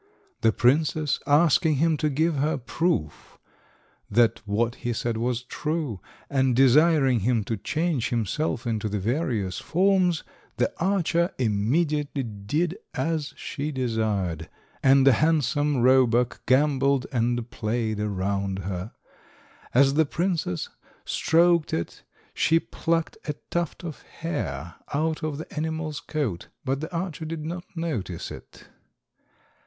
The 0.41 0.51
princess, 0.51 1.19
asking 1.27 1.75
him 1.75 1.95
to 1.97 2.09
give 2.09 2.37
her 2.37 2.57
proof 2.57 3.37
that 4.09 4.41
what 4.47 4.73
he 4.81 4.93
said 4.93 5.15
was 5.15 5.43
true, 5.43 5.99
and 6.27 6.55
desiring 6.55 7.19
him 7.19 7.43
to 7.43 7.55
change 7.55 8.09
himself 8.09 8.65
into 8.65 8.89
the 8.89 8.97
various 8.97 9.59
forms, 9.59 10.23
the 10.57 10.73
archer 10.83 11.29
immediately 11.37 12.23
did 12.23 12.79
as 12.95 13.35
she 13.37 13.71
desired, 13.71 14.49
and 14.81 15.07
a 15.07 15.11
handsome 15.11 15.77
roebuck 15.83 16.43
gambolled 16.47 17.05
and 17.11 17.51
played 17.51 17.99
around 17.99 18.63
her. 18.65 18.93
As 19.71 19.93
the 19.93 20.07
princess 20.07 20.69
stroked 21.05 21.75
it 21.75 22.01
she 22.33 22.59
plucked 22.59 23.17
a 23.25 23.33
tuft 23.51 23.83
of 23.83 24.01
hair 24.01 24.77
out 24.95 25.21
of 25.21 25.37
the 25.37 25.53
animal's 25.55 25.99
coat, 25.99 26.47
but 26.65 26.79
the 26.81 26.91
archer 26.91 27.25
did 27.25 27.45
not 27.45 27.65
notice 27.75 28.31
it. 28.31 28.67